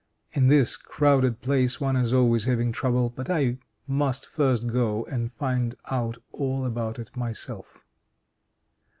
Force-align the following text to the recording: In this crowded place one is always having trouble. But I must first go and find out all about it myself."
In 0.31 0.47
this 0.47 0.77
crowded 0.77 1.41
place 1.41 1.79
one 1.79 1.95
is 1.95 2.11
always 2.11 2.45
having 2.45 2.71
trouble. 2.71 3.11
But 3.11 3.29
I 3.29 3.59
must 3.87 4.25
first 4.25 4.65
go 4.65 5.05
and 5.05 5.31
find 5.31 5.75
out 5.91 6.17
all 6.31 6.65
about 6.65 6.97
it 6.97 7.15
myself." 7.15 7.77